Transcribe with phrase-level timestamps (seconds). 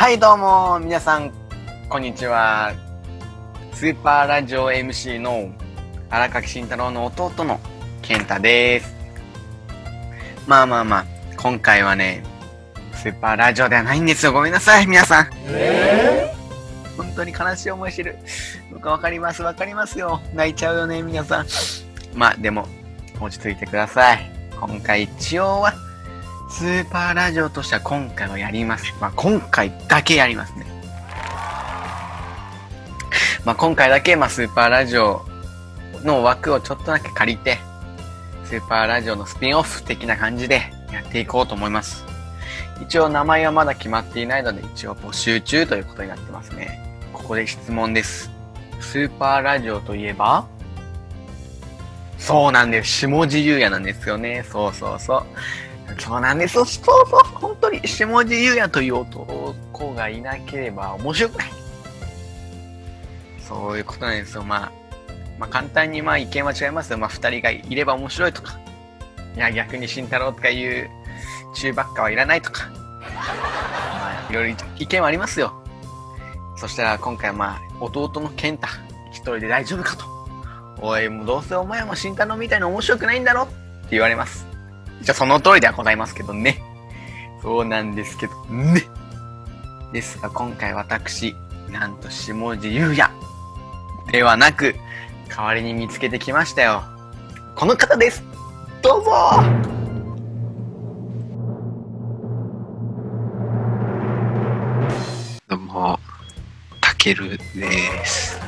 [0.00, 1.30] はい、どうも、皆さん、
[1.90, 2.72] こんにちは。
[3.74, 5.52] スーパーラジオ MC の
[6.08, 7.60] 荒垣慎太郎の弟の
[8.00, 8.94] 健太です。
[10.46, 12.22] まあまあまあ、今回はね、
[12.94, 14.32] スーパーラジオではないんですよ。
[14.32, 15.26] ごめんなさい、皆さん。
[16.96, 18.16] 本当に悲しい思いしてる。
[18.72, 20.22] 僕わかります、わかりますよ。
[20.32, 21.46] 泣いちゃうよね、皆さん。
[22.14, 22.66] まあ、でも、
[23.20, 24.32] 落ち着いてください。
[24.58, 25.74] 今回一応は、
[26.50, 28.92] スーパーラジオとしては今回はやります。
[29.00, 30.66] まあ、今回だけやりますね。
[33.44, 35.24] まあ、今回だけ、まあ、スーパーラジオ
[36.04, 37.58] の枠をちょっとだけ借りて、
[38.44, 42.04] スーパーラジオのスピンオフ的な感じでやっていこうと思います。
[42.82, 46.80] 一応名前はまだ決まっていないので、一応募集中ということになってますね。
[47.12, 48.30] ここで質問です。
[48.80, 50.46] スーパーラジオといえば？
[52.18, 52.90] そうなんです。
[53.06, 54.44] 下地優也なんですよね。
[54.50, 55.26] そうそうそう。
[56.00, 56.54] そうなんです。
[56.54, 57.04] そうそう。
[57.34, 61.50] 本当に下地優也という男がいなければ面白くない。
[63.46, 64.42] そういうことなんですよ。
[64.42, 64.72] まあ、
[65.38, 66.98] まあ簡単にまあ意見は違いますよ。
[66.98, 68.58] まあ二人がいれば面白いとか。
[69.36, 70.90] いや逆に慎太郎とかいう
[71.54, 72.68] 中ばっかはいらないとか。
[72.68, 75.52] まあいろいろ意見はありますよ。
[76.56, 78.68] そしたら今回まあ弟の健太
[79.10, 80.04] 一人で大丈夫かと。
[80.82, 83.52] おい、もうどうせお前も慎太郎みたいに面白くないんだろって
[83.90, 84.49] 言われます。
[85.00, 86.62] 一応その通りではございますけどね。
[87.42, 88.84] そうなんですけどね。
[89.92, 91.34] ですが今回私、
[91.70, 93.10] なんと下地優也
[94.12, 94.74] ではなく、
[95.28, 96.82] 代わりに見つけてきましたよ。
[97.56, 98.22] この方です
[98.82, 99.10] どうぞ
[105.48, 105.98] どうも、
[106.80, 108.38] たけるです。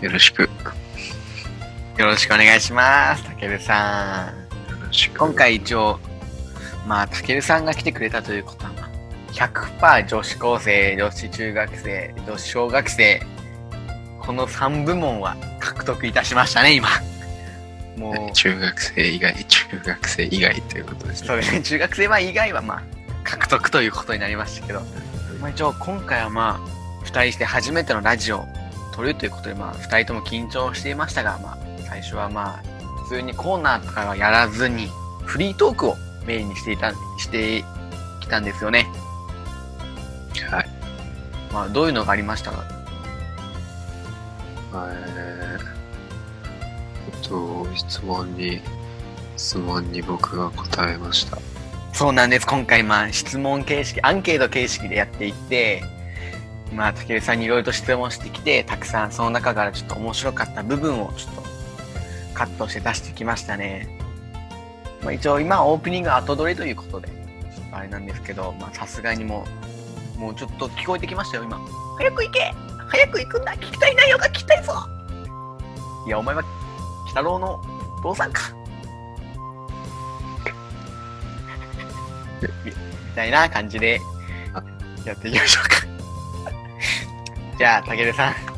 [0.00, 0.42] よろしく。
[1.98, 3.24] よよろしくお願いします。
[3.24, 4.43] たけるさん。
[5.16, 5.98] 今回一応、
[6.86, 8.94] まあ、たけるさんが来てくれたということは、まあ
[9.32, 13.20] 100%女子高生、女子中学生、女子小学生、
[14.20, 16.88] この3部門は獲得いたしましたね、今。
[17.96, 21.26] もう、中学生以外、中学生以外ということですね。
[21.26, 22.82] そうですね、中学生は以外はまあ、
[23.24, 24.80] 獲得ということになりましたけど、
[25.40, 28.46] まあ一応今回はまあ、2人して初めてのラジオを
[28.94, 31.58] 撮るということで、まあ、2人とも緊張していましたが、まあ、
[31.88, 32.73] 最初はまあ、
[33.04, 34.88] 普通にコーナーとかはやらずに、
[35.24, 37.64] フリートークをメインにしていた、して
[38.20, 38.86] きたんですよね。
[40.50, 40.66] はい。
[41.52, 42.64] まあ、どういうのがありましたか？
[44.72, 45.58] え
[47.14, 48.60] っと、質問に、
[49.36, 51.38] 質問に僕が答えました。
[51.92, 52.46] そうなんです。
[52.46, 55.84] 今回、まあ、質問形式、アンケート形式でやっていって、
[56.72, 61.53] まあ、竹内さんにいろいろと質問してきて、たくさんその中からちょっと面白かった部分をちょっと
[62.34, 63.88] カットして出してきましたね。
[65.02, 69.46] まあ、一応今オープニング後撮りということで、ちょっとあれなんですけど、まあ、さすがにも
[70.16, 71.58] う、もうちょっと聞こえてきましたよ、今。
[71.98, 72.52] 早く行け
[72.88, 74.72] 早く行くんだ聞きたい内容が聞きたいぞ
[76.06, 76.42] いや、お前は、
[77.02, 77.60] 鬼太郎の
[78.02, 78.42] 父さんか。
[82.64, 82.72] み
[83.14, 84.00] たいな感じで
[85.04, 85.76] やっていきましょうか。
[87.58, 88.53] じゃあ、たけるさん。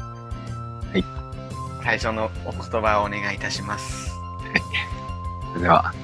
[1.86, 2.00] はい。
[2.00, 4.10] 最初のお言葉をお願いいたします。
[5.52, 5.94] それでは、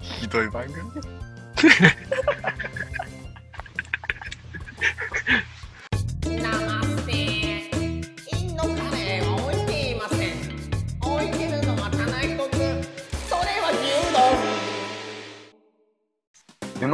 [0.00, 0.82] ひどい番組。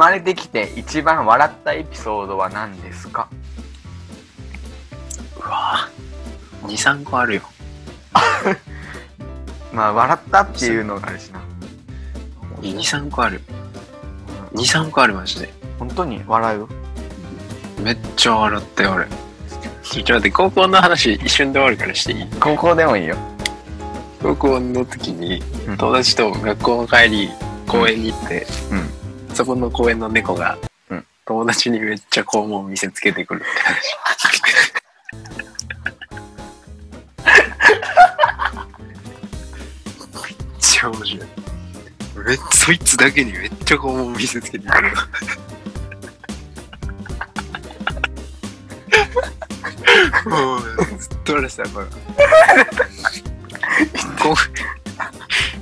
[0.09, 3.27] まれてきて一番笑ったエピソードは何ですか？
[5.37, 7.41] うわぁ、2、3個あるよ。
[9.71, 11.39] まあ、笑ったっていうのがあるしな。
[12.61, 13.41] 2、3個ある。
[14.53, 15.53] 2、3個あるマジで。
[15.77, 16.67] 本当に笑う？
[17.81, 19.05] めっちゃ笑ったよ、俺。
[19.05, 22.27] ちょっと待って、高校の話一瞬で終わるからしていい？
[22.39, 23.15] 高校でもいいよ。
[24.23, 27.29] 高校の時にうん友達と学校の帰り
[27.67, 28.88] 公園に行って、うん。
[29.39, 30.57] そこの公園の猫が、
[30.89, 33.95] うん友達にめっちゃ肛門見せつけてくるって話。
[40.11, 41.27] めっちゃ面白い。
[42.25, 44.91] めっそいつだけにめっちゃ肛門見せつけてくる。
[50.25, 50.61] もう
[50.99, 51.85] ずっと俺さ、これ。
[51.85, 51.91] こ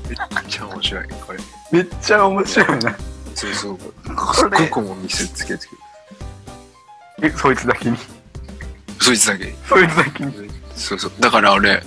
[0.10, 1.40] めっちゃ面白い、これ。
[1.72, 2.98] めっちゃ面白いな。
[3.38, 3.78] そうそう。
[4.16, 5.82] こすっごれい顧問見せつけてくる。
[7.22, 7.98] え、そいつだけに？
[9.00, 9.54] そいつだけ。
[9.70, 10.34] そいつだけに？
[10.76, 11.12] そうそう。
[11.20, 11.84] だから俺、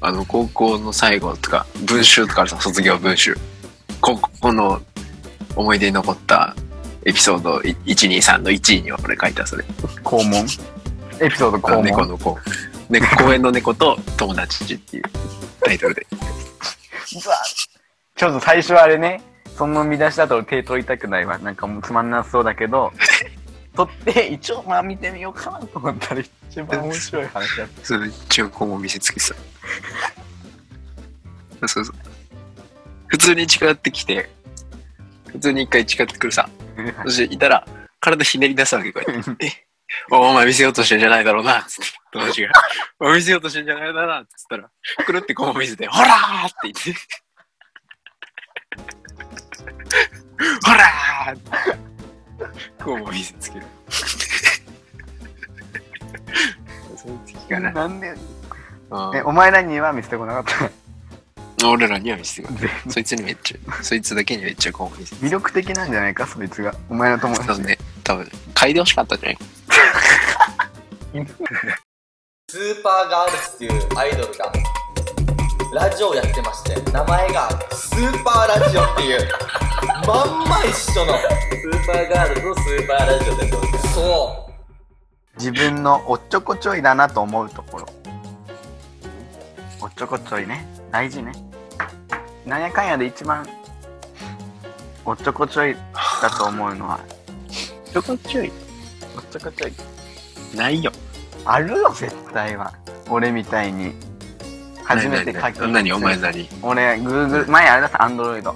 [0.00, 3.36] あの、高校の最後とか、文集とかあるさ、卒業文集。
[4.00, 4.80] 高校の
[5.56, 6.56] 思い出に残った
[7.04, 9.64] エピソード123の1位には俺書いたそれ。
[10.02, 10.46] 肛門？
[11.20, 11.84] エピソード肛門？
[11.84, 12.38] 猫の子。
[12.88, 15.02] ね、公園の猫と友達っていう
[15.62, 16.06] タイトルで。
[18.16, 19.22] ちょっと最初はあれね、
[19.58, 21.36] その見出しだと手取りたくないわ。
[21.38, 22.92] なんかもうつまんなそうだけど、
[23.74, 29.34] 取って一応まあ見てみようかなと思ったら一番面白い話だっそれ一応今後見せつけさ。
[31.66, 31.94] そうそう。
[33.08, 34.30] 普通に近寄ってきて、
[35.26, 36.48] 普通に一回近寄ってくるさ。
[36.96, 37.02] た。
[37.02, 37.66] そしていたら、
[37.98, 39.30] 体ひねり出すわけ、こうやって。
[39.44, 39.66] え
[40.12, 41.98] おお前見せようとしてんじゃないだろうな、つって。
[42.12, 42.52] 友達が。
[43.00, 44.70] お前見せようとしてんじゃないだろうな、つったら、
[45.04, 46.94] くるってこう見せて、ほらーって言って。
[50.64, 52.84] ほらー。
[52.84, 53.66] こう見せつける。
[56.96, 57.72] そういう時かな。
[57.72, 58.10] なんで、
[58.90, 60.44] うんえ、お前らには見せてこなかっ
[61.60, 61.66] た。
[61.66, 62.70] 俺らには見せてくれ。
[62.88, 66.74] そいつにめっちゃ、そいつだけにめっちゃこう見せて魅力的なんじゃないか、そいつが。
[66.88, 67.48] お前の友達。
[67.48, 69.38] 多分ね、多分、嗅いでほしかったんじゃない？
[72.50, 74.52] スーパーガールズっていうアイドルが
[75.72, 79.28] ラジオをやってまして名前がスーパーラジオっていう
[80.06, 83.50] まんま一緒のスーパーガールズのスーパーラジオで
[83.94, 84.48] そう
[85.38, 87.86] 自分のおっちょこちょいだなと思うところ。
[89.80, 90.66] おっちょこちょいね。
[90.90, 91.32] 大事ね。
[92.44, 93.46] なんやかんやで一番、
[95.04, 95.76] おっちょこちょい
[96.20, 96.98] だと思うのは、
[97.92, 98.50] ちょこちょい。
[99.16, 99.72] おっちょこちょい。
[100.56, 100.90] ないよ。
[101.44, 102.72] あるよ、絶対は。
[103.08, 104.07] 俺みたいに。
[104.88, 105.70] 初めて課金。
[105.70, 105.92] 何？
[105.92, 108.52] お前何俺、Google、前あれだった、Android。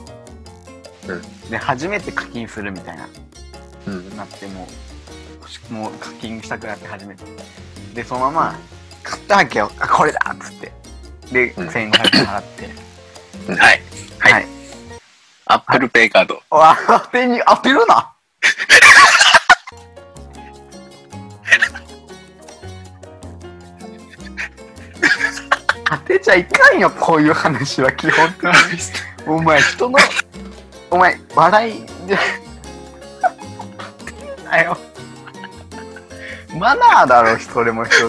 [1.09, 3.07] うんで、初めて課金するみたいな。
[3.87, 4.17] うん。
[4.17, 4.67] なっても
[5.71, 7.25] う、もう課金したくなって初めて。
[7.93, 8.59] で、そのまま、
[9.03, 9.71] 買ったわけよ。
[9.79, 10.73] あ、これだっつって。
[11.31, 12.65] で、うん1500円払って。
[13.53, 13.83] はい。
[14.19, 14.33] はい。
[14.33, 14.47] はい。
[15.47, 16.41] アップルペイカード。
[16.51, 18.15] あ、当てに、当てるな
[25.93, 28.51] 当てちゃいかんよ、こういう話は基本的に。
[29.27, 29.99] お前、人の、
[30.91, 32.17] お前、笑いで、
[34.51, 34.79] だよ。
[36.59, 38.05] マナーだろ、それも一つ。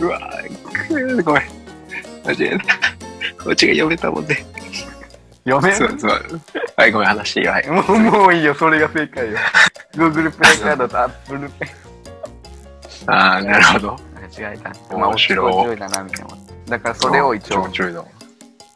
[0.00, 1.44] うわぁ、ごめん。
[2.24, 2.64] 間違えた。
[3.44, 4.44] こっちが読めたもんね。
[5.44, 6.40] 読めそうそう。
[6.76, 7.52] はい、ごめん、話していいよ。
[7.52, 7.68] はい。
[7.68, 9.38] もう、もういいよ、それが正解よ。
[9.94, 11.68] Google ペイカードと Apple ペイ。
[13.06, 13.96] ああ、なるほど。
[14.36, 14.70] 間違えた。
[14.96, 16.55] まあ、面白い面白いだな、みたいな。
[16.68, 17.68] だから、それを一応。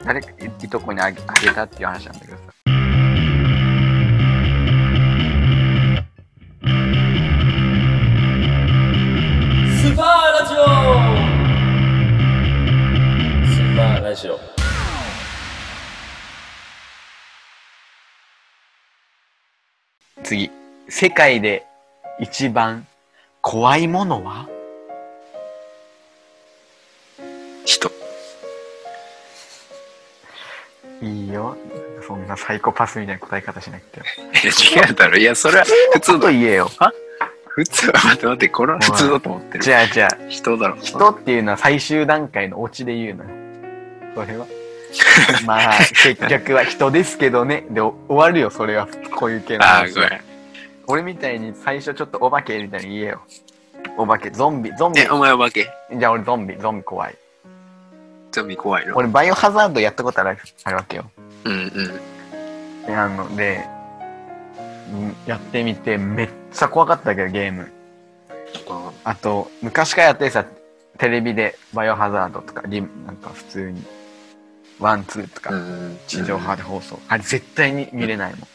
[0.05, 0.31] 誰か
[0.63, 2.43] いとこにあげあげたっていう話なんだけどさ。
[9.77, 10.07] スーパー
[10.39, 10.57] ラジオ
[13.45, 14.39] スーパーラジオ
[20.23, 20.51] 次。
[20.89, 21.67] 世界で
[22.21, 22.87] 一番
[23.43, 24.49] 怖いものは？
[27.65, 27.91] 人。
[31.03, 31.57] いいよ。
[32.07, 34.07] そんなサイコパスみたいな答え方しなくても。
[34.07, 35.17] いや、違うだろ。
[35.17, 36.33] いや、それは普通との。
[36.33, 36.71] 言えよ。
[37.47, 37.87] 普通？
[37.89, 39.65] は、待って待って、これは普通だと思ってる。
[39.65, 40.77] じゃあじゃあ、人だろ。
[40.77, 43.31] 人っていうのは最終段階のオチで言うのよ。
[44.15, 44.47] それは。
[45.47, 47.65] まあ、結局は人ですけどね。
[47.71, 48.89] で、お終わるよ、それは。
[49.15, 50.21] こういう系のああ、話ごめん。
[50.87, 53.21] 俺みたいに最初ちょっとお化けみたいに言えよ。
[53.97, 55.01] お化け、ゾンビ、ゾンビ。
[55.03, 57.15] え、お前お化けじゃあ俺ゾンビ、ゾンビ怖い。
[58.33, 61.11] ゾンビ怖いの俺バイオハザードやったことあるあるわけよ。
[61.45, 62.87] うんうん。
[62.87, 63.65] であの、で、
[64.93, 67.71] うんやってみてめっちゃ怖かったけど、ゲーム。
[69.05, 70.45] あと、昔からやってさ、
[70.99, 73.83] テレビでバイオハザードとか、リムなんか普通に、
[74.79, 75.99] ワン、ツーとか、うん。
[76.07, 76.99] 地上波で放送。
[77.09, 78.49] あれ絶対に見れないもん。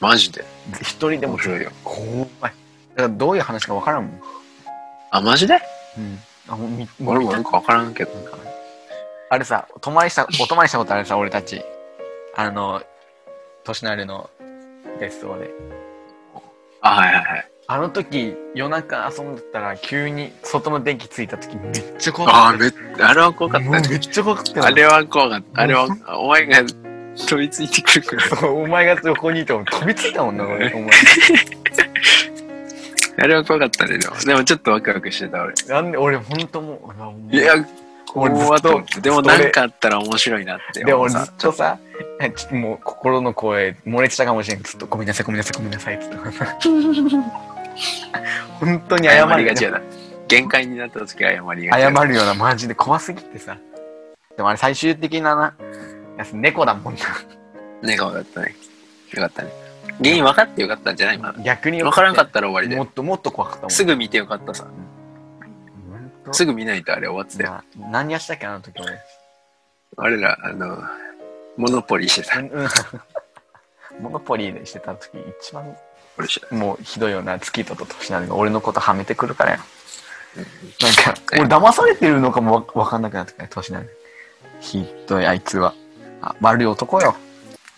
[0.00, 0.44] マジで？
[0.82, 1.70] 一人でも面白いよ。
[1.82, 2.28] 怖い。
[2.42, 2.52] だか
[2.96, 4.20] らどういう話かわからんもん。
[5.10, 5.58] あ、マジで？
[5.96, 6.18] うん。
[6.48, 8.12] あ、もう見、俺も見たなんかわからんけど。
[9.28, 11.62] あれさ、泊まりした、お泊まりしたことあるさ、俺たち。
[12.36, 12.82] あの、
[13.64, 14.30] 年のあるの
[15.00, 15.50] 別荘で。
[16.80, 17.48] あ、はいはいはい。
[17.68, 22.64] あの時、夜中遊んでたら、急に外の電気ついた時、めっちゃ怖ああ、かった。
[22.64, 25.62] めっあれは怖かっためっちゃ怖かったよあれは怖かった。
[25.62, 25.88] あれは、
[26.20, 26.58] お前が
[27.16, 28.48] 飛びついてくるから。
[28.52, 30.72] お前が横にいても飛びついたもんな、 俺。
[30.72, 30.90] お前。
[33.18, 34.14] あれは怖かったね、でも。
[34.20, 35.54] でもちょっとワクワクしてた、俺。
[35.68, 36.94] なんで、俺ほんとも
[37.32, 37.54] ういや、
[38.18, 41.78] 俺ずっ怖っと思とってでもなんかあったら面白いなってで、俺ずっとさ、
[42.20, 44.62] えちょっともう心の声漏れてたかもしれん。
[44.62, 46.16] ずっとごめんなさい、ごめんなさい、ごめんなさい、つって。
[48.60, 49.80] 本当に謝謝りがちやな。
[50.28, 52.04] 限界になった時は謝りがち謝や。
[52.04, 53.56] るようなマジで怖すぎてさ。
[54.36, 55.54] でもあれ最終的なな、
[56.18, 57.00] やつ猫だもんな。
[57.82, 58.54] 笑顔だったね。
[59.12, 59.50] よかったね。
[60.02, 61.16] 原因分かってよかったんじゃない？
[61.16, 61.34] 今。
[61.44, 62.82] 逆に分からんかったら終わりでも。
[62.84, 63.70] っともっと怖かったもん。
[63.70, 64.64] すぐ見てよかったさ。
[64.64, 64.70] ぐ、
[66.32, 67.50] すぐ見ないとあれ終わってたよ。
[67.50, 68.98] まあ何やしたっけあの時俺。
[69.98, 70.78] 俺ら、あの、
[71.56, 72.40] モノポリーしてた。
[74.00, 75.76] モノポリーでしてた時一番
[76.18, 76.54] 俺してた。
[76.54, 79.58] もうひどいような月とと年なのが俺のことはめてくるからよ。
[80.36, 83.86] なんか、俺騙されてるのかもわわかんなくなってくる年なの。
[84.60, 85.74] ひどいあいつは。
[86.20, 87.16] あ、悪い男よ。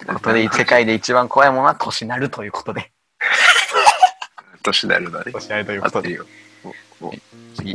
[0.07, 2.93] ことで、世界で一番怖いものは年なるということで。
[4.62, 5.33] 年なるだね。
[5.33, 5.99] 年なるということで。
[5.99, 6.26] 合ってるよ。
[6.64, 6.75] もう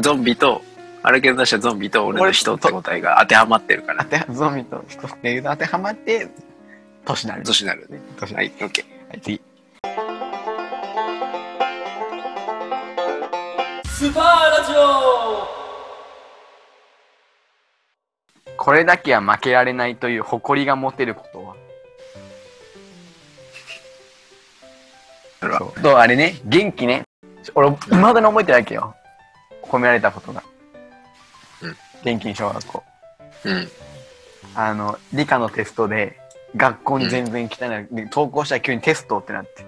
[0.01, 0.62] ゾンビと、
[1.01, 4.03] あれけど出したゾンビと俺の人って答えが当てはまってるから。
[4.03, 6.30] 当ては、ゾンビと人っていうの当てはまって、
[7.06, 7.44] 年なる。
[7.44, 8.00] 年なるね。
[8.20, 8.46] 年なる。
[8.46, 9.10] はい、オッケー。
[9.10, 9.42] はい、次。
[13.86, 14.24] スーパー
[14.60, 15.48] ラジオ
[18.58, 21.56] これだけは負けられないという誇りが持てることは？
[25.39, 27.03] それはそうあれね元気ね
[27.56, 28.96] 俺いまだに覚えてないわけよ
[29.63, 30.43] 褒められたことが、
[31.62, 31.75] うん。
[32.03, 32.84] 元気に小学校。
[33.46, 33.67] うん。
[34.55, 36.20] あの理科のテストで
[36.55, 39.65] 学校に全然来てない、で登校したら急にテストってなって、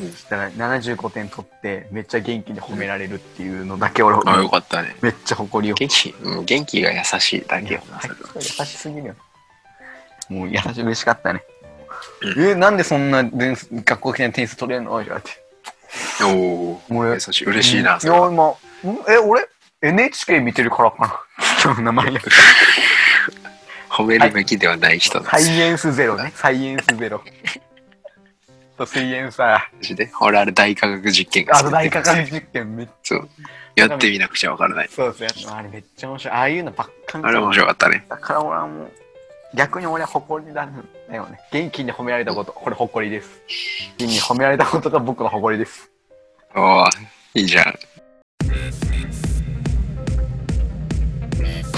[0.00, 0.10] うん。
[0.10, 4.96] そしたら75点取ってめっちゃ元気に褒められるっていうのだけ俺、あ、よかったね。
[5.00, 5.76] めっちゃ誇りを。
[5.76, 7.82] 元気、うん元気が優しいだけよ。
[7.90, 8.00] な、
[8.34, 9.14] 優しすぎるよ。
[10.28, 11.42] もう優しい、嬉しかったね。
[12.36, 15.00] うえ、なんでそんな学校来て点数取れるの？
[15.00, 15.43] って。
[16.22, 16.82] おお。
[16.90, 17.44] 俺優しい。
[17.44, 18.16] 嬉しいな、いや。
[18.28, 18.56] 今、ん？
[19.08, 19.46] え、俺
[19.82, 21.20] ?NHK 見てるからかな。
[21.62, 22.20] 今日の名前や。
[23.90, 26.32] 褒めるべきではない人なんサですイエンスゼロね。
[26.34, 27.22] サイエンスゼロ。
[28.76, 30.10] と、水煙さ、マジで？
[30.20, 33.28] 俺あれ大科学実験があと好き大科学実験めっちそう。
[33.76, 34.90] やってみなくちゃわからないゃ。
[34.96, 36.34] そうそうやつあれめっちゃ面白い。
[36.34, 38.04] ああいうのばっか見あれ面白かったね。
[38.08, 38.92] だから俺はもう、
[39.54, 40.70] 逆に俺は誇りだよ
[41.26, 41.38] ね。
[41.52, 43.40] 元気に褒められたこと、これ誇りです。
[43.98, 45.92] 元気に褒められたことが僕の誇りです。
[46.56, 46.88] おお
[47.34, 47.64] いいじゃん。
[47.64, 47.70] こ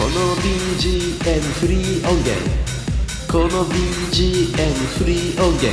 [0.08, 2.32] の BGM フリー音源
[3.30, 5.70] この BGM フリー音源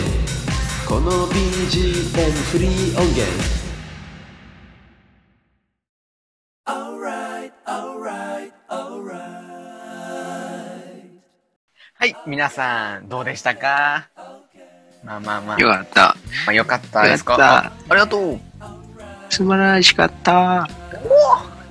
[0.87, 3.62] この BGM フリー音源
[12.25, 14.07] 皆さん、どうでしたか？
[15.03, 16.01] まあまあまあ、よかった。
[16.01, 16.15] ま
[16.47, 18.39] あ、よかったですかよかったあありがとう
[19.29, 20.67] 素晴らしかった。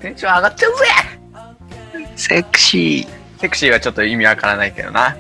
[0.01, 0.85] テンション上がっちゃうぜ
[2.17, 3.07] セクシ
[3.39, 5.17] セクシーはちょっと意味わからないけどな。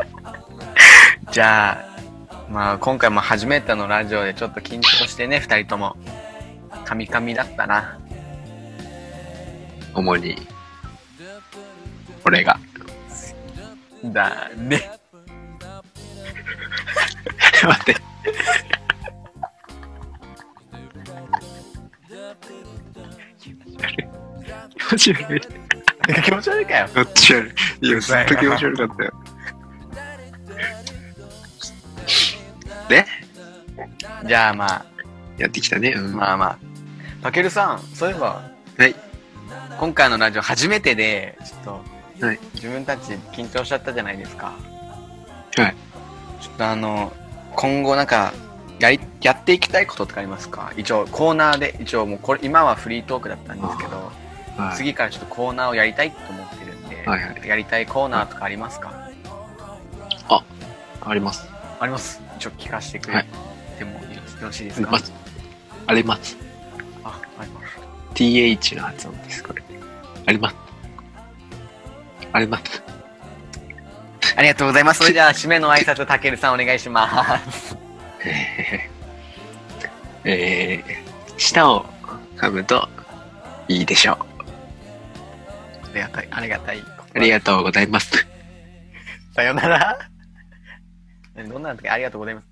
[1.32, 5.96] じゃあ、まあ今回も初めてのラジオでちょっと緊張してね、二人とも。
[6.84, 7.98] カミカミだったな。
[9.94, 9.98] ー。
[9.98, 10.46] 主に、
[12.24, 12.58] 俺が。
[14.04, 14.90] だね。
[17.62, 17.96] 待って。
[24.78, 25.40] 気持ち悪い。
[26.22, 26.88] 気持ち悪いかよ。
[26.88, 27.88] 気持ち悪い。
[27.88, 29.12] いや、ずっと気持ち悪かったよ。
[32.88, 33.04] で、
[34.24, 34.86] じゃあまあ、
[35.38, 35.90] やってきたね。
[35.96, 36.14] うん。
[36.14, 36.58] まあまあ。
[37.22, 38.42] たけるさん、そういえば、
[38.78, 38.94] はい。
[39.78, 44.54] 今回のラジオ初めてで、ちょっと、はい自分たち緊張しちゃったじゃないですか。
[45.56, 45.74] はい。
[46.40, 47.12] ちょっとあの、
[47.54, 48.32] 今後なんか、
[48.78, 50.72] やり、やっていきたいこととかありますか？
[50.76, 54.12] 一応コーナーで、一応もうこれ、今はフリートークだったんですけど、
[54.56, 54.76] はい。
[54.76, 58.92] 次からちょっとコーナーをやりたいと思ってるんで、はいはいやりたいコーナーとかありますか？
[61.08, 61.46] あります。
[61.78, 62.20] あります。
[62.36, 63.24] 一応聞かせてくれ
[63.78, 64.00] てもよ
[64.42, 65.12] ろしいですか、ます。
[65.86, 66.36] あります。
[67.04, 67.66] あ、あります。
[68.14, 69.62] th の発音です、これ。
[70.26, 70.56] あります。
[72.36, 72.82] あります。
[74.36, 74.98] ありがとうございます。
[74.98, 77.74] それでは、締めの挨拶、たけるさんお願いします。
[80.24, 81.86] えー、舌を
[82.36, 82.86] 噛むと
[83.68, 84.16] いいでしょう。
[85.86, 86.82] ありがたい、ありがたい。
[87.14, 88.26] ありがとうございます。
[89.34, 89.98] さよなら。
[91.36, 91.88] どんなんだっけ？
[91.88, 92.46] ありがとうございます。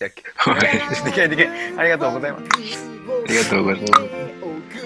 [0.00, 0.10] で
[1.12, 1.78] きないできない。
[1.78, 2.44] ありがとうございます。
[2.44, 2.56] あ
[3.28, 3.92] りがとうございます。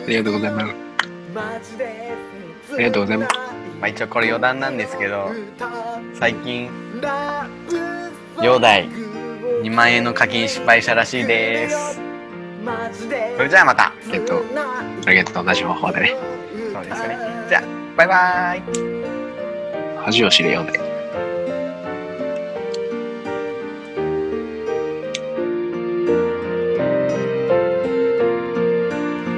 [0.05, 2.42] ありがとうございます。
[2.75, 3.37] ありがとうございます。
[3.81, 5.31] まあ一応これ余談なんですけど、
[6.15, 6.71] 最近、
[8.43, 8.89] 両代
[9.63, 12.01] 2万円の課金失敗したらしいです。
[13.37, 13.93] それじゃあまた。
[14.13, 14.43] えっと、
[15.07, 16.17] ありがとう、同じ方法でね。
[16.73, 17.19] そうですよね。
[17.49, 17.63] じゃあ、
[17.97, 18.63] バイバイ。
[20.05, 20.81] 恥を知れようで。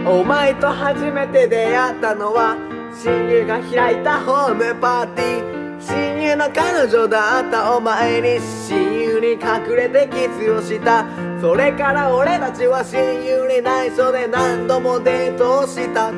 [0.07, 2.57] お前と初めて出会ったのは
[3.02, 5.54] 親友が開いたホームパーティー。
[5.80, 11.04] 親友の彼女だったお前に親友に隠れてキスをした。
[11.40, 16.12] それから俺たちは親友に内緒で何度もデートをした。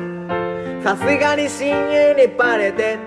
[0.83, 2.97] さすがに親友にバレて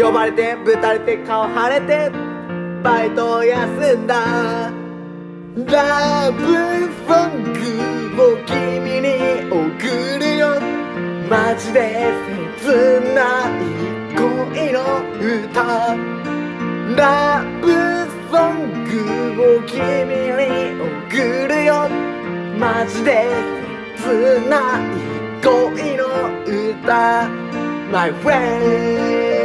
[0.00, 2.10] 呼ばれてぶたれて顔腫れて
[2.82, 4.72] バイトを休んだ。
[5.56, 6.42] ラブ
[7.06, 9.06] ソングを君に
[9.50, 10.60] 送るよ。
[11.30, 12.45] マジで。
[12.66, 12.72] 切
[13.14, 13.50] ない
[14.16, 14.78] 恋の
[15.20, 15.94] 歌
[16.96, 17.64] ラブ
[18.28, 18.90] ソング
[19.58, 20.42] を君に
[21.06, 21.88] 送るよ
[22.58, 23.30] マジで
[23.96, 24.84] 切ない
[25.44, 26.02] 恋の
[26.74, 27.28] 歌
[27.92, 29.35] My friend